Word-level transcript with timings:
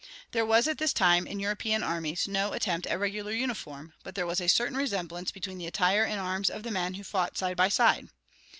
There 0.31 0.47
was 0.47 0.67
at 0.67 0.79
this 0.79 0.93
time, 0.93 1.27
in 1.27 1.39
European 1.39 1.83
armies, 1.83 2.27
no 2.27 2.53
attempt 2.53 2.87
at 2.87 2.99
regular 2.99 3.33
uniform, 3.33 3.93
but 4.01 4.15
there 4.15 4.25
was 4.25 4.41
a 4.41 4.49
certain 4.49 4.75
resemblance 4.75 5.29
between 5.31 5.59
the 5.59 5.67
attire 5.67 6.03
and 6.05 6.19
arms 6.19 6.49
of 6.49 6.63
the 6.63 6.71
men 6.71 6.95
who 6.95 7.03
fought 7.03 7.37
side 7.37 7.55
by 7.55 7.69
side. 7.69 8.09